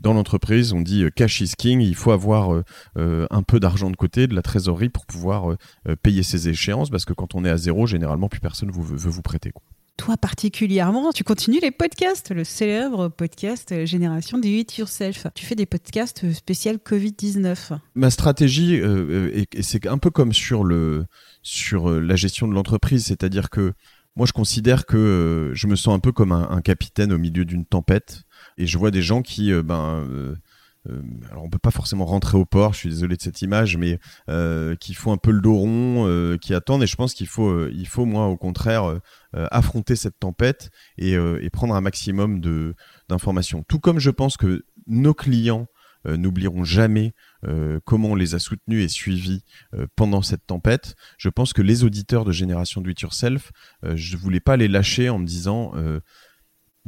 dans 0.00 0.12
l'entreprise, 0.12 0.72
on 0.72 0.80
dit 0.80 1.04
euh, 1.04 1.10
cash 1.10 1.40
is 1.40 1.52
king, 1.56 1.80
il 1.80 1.94
faut 1.94 2.12
avoir 2.12 2.54
euh, 2.54 2.64
euh, 2.96 3.26
un 3.30 3.42
peu 3.42 3.60
d'argent 3.60 3.90
de 3.90 3.96
côté, 3.96 4.26
de 4.26 4.34
la 4.34 4.42
trésorerie 4.42 4.88
pour 4.88 5.06
pouvoir 5.06 5.56
payer 6.02 6.22
ses 6.22 6.48
échéances, 6.48 6.90
parce 6.90 7.04
que 7.04 7.12
quand 7.12 7.34
on 7.34 7.44
est 7.44 7.50
à 7.50 7.56
zéro, 7.56 7.86
généralement, 7.86 8.28
plus 8.28 8.40
personne 8.40 8.70
vous, 8.70 8.82
veut 8.82 9.10
vous 9.10 9.22
prêter. 9.22 9.52
Toi 9.96 10.16
particulièrement, 10.16 11.12
tu 11.12 11.24
continues 11.24 11.58
les 11.60 11.72
podcasts, 11.72 12.30
le 12.30 12.44
célèbre 12.44 13.08
podcast 13.08 13.84
Génération 13.84 14.38
18 14.38 14.78
Yourself. 14.78 15.26
Tu 15.34 15.44
fais 15.44 15.56
des 15.56 15.66
podcasts 15.66 16.32
spéciaux 16.32 16.74
Covid-19. 16.74 17.78
Ma 17.94 18.10
stratégie, 18.10 18.80
c'est 19.60 19.86
un 19.86 19.98
peu 19.98 20.10
comme 20.10 20.32
sur, 20.32 20.62
le, 20.62 21.06
sur 21.42 21.90
la 21.90 22.14
gestion 22.14 22.46
de 22.46 22.54
l'entreprise, 22.54 23.06
c'est-à-dire 23.06 23.50
que 23.50 23.72
moi 24.14 24.26
je 24.26 24.32
considère 24.32 24.86
que 24.86 25.50
je 25.54 25.66
me 25.66 25.74
sens 25.74 25.96
un 25.96 26.00
peu 26.00 26.12
comme 26.12 26.32
un 26.32 26.60
capitaine 26.60 27.12
au 27.12 27.18
milieu 27.18 27.44
d'une 27.44 27.64
tempête 27.64 28.22
et 28.58 28.66
je 28.66 28.76
vois 28.76 28.90
des 28.90 29.02
gens 29.02 29.22
qui, 29.22 29.52
euh, 29.52 29.62
ben, 29.62 30.04
euh, 30.10 30.34
euh, 30.88 31.00
alors 31.30 31.44
on 31.44 31.48
peut 31.48 31.58
pas 31.58 31.70
forcément 31.70 32.04
rentrer 32.04 32.36
au 32.36 32.44
port, 32.44 32.72
je 32.72 32.80
suis 32.80 32.88
désolé 32.88 33.16
de 33.16 33.22
cette 33.22 33.40
image, 33.40 33.76
mais 33.76 33.98
qui 34.80 34.94
font 34.94 35.12
un 35.12 35.16
peu 35.16 35.30
le 35.30 35.40
dos 35.40 35.54
rond, 35.54 36.36
qui 36.40 36.54
attendent. 36.54 36.82
Et 36.82 36.86
je 36.86 36.96
pense 36.96 37.14
qu'il 37.14 37.26
faut, 37.26 37.68
il 37.68 37.86
faut 37.86 38.04
moi 38.04 38.26
au 38.26 38.36
contraire 38.36 39.00
affronter 39.32 39.96
cette 39.96 40.18
tempête 40.18 40.70
et, 40.96 41.16
prendre 41.52 41.74
un 41.74 41.80
maximum 41.80 42.40
de 42.40 42.74
d'informations. 43.08 43.64
Tout 43.68 43.80
comme 43.80 43.98
je 43.98 44.10
pense 44.10 44.36
que 44.36 44.64
nos 44.86 45.14
clients 45.14 45.66
n'oublieront 46.06 46.64
jamais 46.64 47.12
comment 47.84 48.10
on 48.10 48.14
les 48.14 48.34
a 48.34 48.38
soutenus 48.38 48.82
et 48.82 48.88
suivis 48.88 49.42
pendant 49.94 50.22
cette 50.22 50.46
tempête. 50.46 50.94
Je 51.18 51.28
pense 51.28 51.52
que 51.52 51.60
les 51.60 51.84
auditeurs 51.84 52.24
de 52.24 52.32
Génération 52.32 52.80
Do 52.80 52.88
It 52.88 53.00
Yourself, 53.00 53.52
je 53.82 54.16
voulais 54.16 54.40
pas 54.40 54.56
les 54.56 54.68
lâcher 54.68 55.10
en 55.10 55.18
me 55.18 55.26
disant 55.26 55.74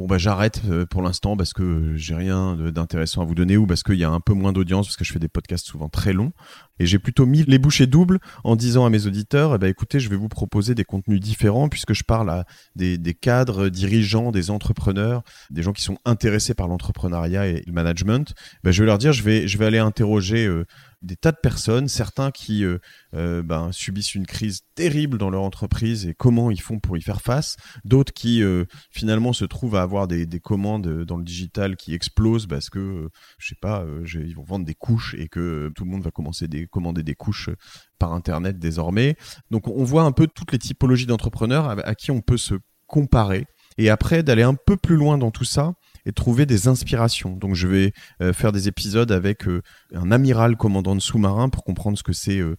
bon 0.00 0.06
bah 0.06 0.16
j'arrête 0.16 0.62
euh, 0.70 0.86
pour 0.86 1.02
l'instant 1.02 1.36
parce 1.36 1.52
que 1.52 1.94
j'ai 1.94 2.14
rien 2.14 2.56
d'intéressant 2.56 3.20
à 3.20 3.26
vous 3.26 3.34
donner 3.34 3.58
ou 3.58 3.66
parce 3.66 3.82
qu'il 3.82 3.96
y 3.96 4.04
a 4.04 4.08
un 4.08 4.20
peu 4.20 4.32
moins 4.32 4.52
d'audience 4.52 4.86
parce 4.86 4.96
que 4.96 5.04
je 5.04 5.12
fais 5.12 5.18
des 5.18 5.28
podcasts 5.28 5.66
souvent 5.66 5.90
très 5.90 6.14
longs. 6.14 6.32
Et 6.78 6.86
j'ai 6.86 6.98
plutôt 6.98 7.26
mis 7.26 7.42
les 7.42 7.58
bouchées 7.58 7.86
doubles 7.86 8.18
en 8.42 8.56
disant 8.56 8.86
à 8.86 8.90
mes 8.90 9.06
auditeurs 9.06 9.54
eh 9.54 9.58
ben 9.58 9.66
écoutez 9.66 10.00
je 10.00 10.08
vais 10.08 10.16
vous 10.16 10.30
proposer 10.30 10.74
des 10.74 10.84
contenus 10.84 11.20
différents 11.20 11.68
puisque 11.68 11.92
je 11.92 12.02
parle 12.02 12.30
à 12.30 12.46
des, 12.76 12.98
cadres 13.12 13.68
dirigeants 13.68 14.32
des 14.32 14.50
entrepreneurs 14.50 15.22
des 15.50 15.62
gens 15.62 15.74
qui 15.74 15.82
sont 15.82 15.98
intéressés 16.06 16.54
par 16.54 16.66
l'entrepreneuriat 16.66 17.46
et 17.48 17.62
le 17.66 17.72
management. 17.72 18.32
Ben, 18.64 18.70
je 18.70 18.82
vais 18.82 18.86
leur 18.86 18.96
dire 18.96 19.12
je 19.12 19.22
vais 19.22 19.46
je 19.46 19.58
vais 19.58 19.66
aller 19.66 19.78
interroger 19.78 20.46
euh, 20.46 20.64
des 21.02 21.16
tas 21.16 21.32
de 21.32 21.38
personnes, 21.42 21.88
certains 21.88 22.30
qui 22.30 22.64
euh, 22.64 22.78
euh, 23.14 23.42
ben, 23.42 23.72
subissent 23.72 24.14
une 24.14 24.26
crise 24.26 24.62
terrible 24.74 25.18
dans 25.18 25.30
leur 25.30 25.42
entreprise 25.42 26.06
et 26.06 26.14
comment 26.14 26.50
ils 26.50 26.60
font 26.60 26.78
pour 26.78 26.96
y 26.96 27.02
faire 27.02 27.22
face, 27.22 27.56
d'autres 27.84 28.12
qui 28.12 28.42
euh, 28.42 28.64
finalement 28.90 29.32
se 29.32 29.44
trouvent 29.44 29.76
à 29.76 29.82
avoir 29.82 30.08
des, 30.08 30.26
des, 30.26 30.40
commandes 30.40 31.04
dans 31.04 31.16
le 31.16 31.24
digital 31.24 31.76
qui 31.76 31.94
explosent 31.94 32.46
parce 32.46 32.70
que, 32.70 33.08
je 33.38 33.48
sais 33.48 33.58
pas, 33.60 33.84
ils 34.04 34.34
vont 34.34 34.42
vendre 34.42 34.64
des 34.64 34.74
couches 34.74 35.14
et 35.18 35.28
que 35.28 35.70
tout 35.74 35.84
le 35.84 35.90
monde 35.90 36.02
va 36.02 36.10
commencer 36.10 36.46
à 36.46 36.66
commander 36.66 37.02
des 37.02 37.14
couches 37.14 37.50
par 37.98 38.12
Internet 38.12 38.58
désormais. 38.58 39.16
Donc 39.50 39.68
on 39.68 39.84
voit 39.84 40.02
un 40.02 40.12
peu 40.12 40.26
toutes 40.26 40.52
les 40.52 40.58
typologies 40.58 41.06
d'entrepreneurs 41.06 41.68
à 41.86 41.94
qui 41.94 42.10
on 42.10 42.20
peut 42.20 42.38
se 42.38 42.54
comparer 42.86 43.46
et 43.78 43.88
après 43.88 44.22
d'aller 44.22 44.42
un 44.42 44.54
peu 44.54 44.76
plus 44.76 44.96
loin 44.96 45.16
dans 45.16 45.30
tout 45.30 45.44
ça 45.44 45.74
et 46.06 46.12
trouver 46.12 46.46
des 46.46 46.68
inspirations. 46.68 47.36
Donc 47.36 47.54
je 47.54 47.66
vais 47.66 47.92
euh, 48.20 48.32
faire 48.32 48.52
des 48.52 48.68
épisodes 48.68 49.12
avec 49.12 49.46
euh, 49.46 49.62
un 49.94 50.10
amiral 50.10 50.56
commandant 50.56 50.94
de 50.94 51.00
sous-marin 51.00 51.48
pour 51.48 51.64
comprendre 51.64 51.98
ce 51.98 52.02
que 52.02 52.12
c'est 52.12 52.40
euh, 52.40 52.56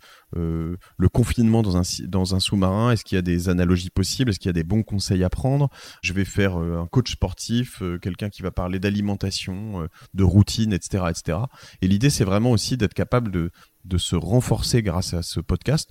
le 0.98 1.10
confinement 1.10 1.62
dans 1.62 1.78
un, 1.78 1.84
dans 2.08 2.36
un 2.36 2.40
sous-marin. 2.40 2.92
Est-ce 2.92 3.04
qu'il 3.04 3.16
y 3.16 3.20
a 3.20 3.24
des 3.24 3.50
analogies 3.50 3.90
possibles? 3.90 4.32
Est-ce 4.32 4.40
qu'il 4.40 4.50
y 4.50 4.52
a 4.52 4.54
des 4.54 4.64
bons 4.64 4.84
conseils 4.84 5.24
à 5.24 5.30
prendre? 5.30 5.70
Je 6.02 6.14
vais 6.14 6.26
faire 6.26 6.56
un 6.56 6.88
coach 6.88 7.12
sportif, 7.12 7.82
quelqu'un 8.02 8.30
qui 8.30 8.42
va 8.42 8.52
parler 8.52 8.80
d'alimentation, 8.80 9.88
de 10.14 10.24
routine, 10.24 10.74
etc. 10.74 11.06
etc. 11.10 11.38
Et 11.82 11.88
l'idée, 11.88 12.10
c'est 12.10 12.24
vraiment 12.24 12.52
aussi 12.52 12.78
d'être 12.78 12.94
capable 12.94 13.32
de, 13.32 13.52
de 13.86 13.98
se 13.98 14.16
renforcer 14.16 14.82
grâce 14.82 15.14
à 15.14 15.22
ce 15.22 15.40
podcast 15.40 15.90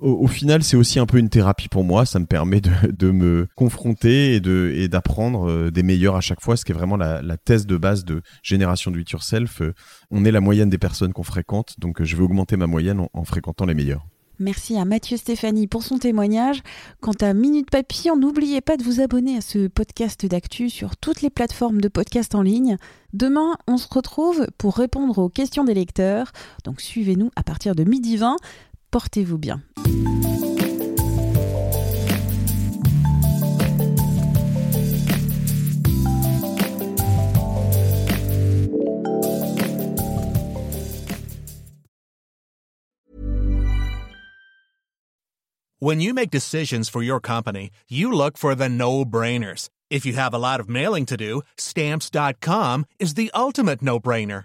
au, 0.00 0.26
final, 0.26 0.62
c'est 0.62 0.76
aussi 0.76 0.98
un 0.98 1.06
peu 1.06 1.18
une 1.18 1.30
thérapie 1.30 1.68
pour 1.68 1.84
moi. 1.84 2.04
Ça 2.04 2.18
me 2.18 2.26
permet 2.26 2.60
de, 2.60 3.10
me 3.10 3.48
confronter 3.56 4.34
et 4.34 4.40
de 4.40 4.86
d'apprendre 4.88 5.48
euh, 5.48 5.70
des 5.70 5.82
meilleurs 5.82 6.16
à 6.16 6.20
chaque 6.20 6.40
fois, 6.40 6.56
ce 6.56 6.64
qui 6.64 6.72
est 6.72 6.74
vraiment 6.74 6.96
la, 6.96 7.36
thèse 7.38 7.66
de 7.66 7.76
base 7.76 8.04
de 8.04 8.22
Génération 8.42 8.90
Do 8.90 8.98
It 8.98 9.10
Yourself. 9.10 9.62
Euh, 9.62 9.74
on 10.10 10.24
est 10.24 10.30
la 10.30 10.40
moyenne 10.40 10.68
des 10.68 10.78
personnes 10.78 11.12
qu'on 11.12 11.22
fréquente, 11.22 11.76
donc 11.78 12.00
euh, 12.00 12.04
je 12.04 12.16
vais 12.16 12.22
augmenter 12.22 12.56
ma 12.56 12.66
moyenne 12.66 13.06
en, 13.12 13.24
fréquentant 13.24 13.64
les 13.64 13.74
meilleurs. 13.74 14.06
Merci 14.38 14.76
à 14.76 14.84
Mathieu 14.84 15.16
Stéphanie 15.16 15.66
pour 15.66 15.82
son 15.82 15.98
témoignage. 15.98 16.62
Quant 17.00 17.14
à 17.22 17.32
Minute 17.32 17.70
Papillon, 17.70 18.18
n'oubliez 18.18 18.60
pas 18.60 18.76
de 18.76 18.82
vous 18.82 19.00
abonner 19.00 19.38
à 19.38 19.40
ce 19.40 19.66
podcast 19.66 20.26
d'actu 20.26 20.68
sur 20.68 20.98
toutes 20.98 21.22
les 21.22 21.30
plateformes 21.30 21.80
de 21.80 21.88
podcast 21.88 22.34
en 22.34 22.42
ligne. 22.42 22.76
Demain, 23.14 23.54
on 23.66 23.78
se 23.78 23.88
retrouve 23.90 24.46
pour 24.58 24.76
répondre 24.76 25.16
aux 25.16 25.30
questions 25.30 25.64
des 25.64 25.72
lecteurs. 25.72 26.32
Donc 26.64 26.82
suivez-nous 26.82 27.30
à 27.34 27.42
partir 27.42 27.74
de 27.74 27.84
midi 27.84 28.18
20. 28.18 28.36
Portez-vous 28.96 29.36
bien. 29.36 29.62
When 45.78 46.00
you 46.00 46.14
make 46.14 46.30
decisions 46.30 46.88
for 46.88 47.02
your 47.02 47.20
company, 47.20 47.68
you 47.90 48.10
look 48.10 48.38
for 48.38 48.54
the 48.54 48.70
no-brainers. 48.70 49.68
If 49.90 50.06
you 50.06 50.14
have 50.14 50.32
a 50.32 50.38
lot 50.38 50.58
of 50.58 50.70
mailing 50.70 51.04
to 51.06 51.18
do, 51.18 51.42
stamps.com 51.58 52.86
is 52.98 53.12
the 53.12 53.30
ultimate 53.34 53.82
no-brainer. 53.82 54.44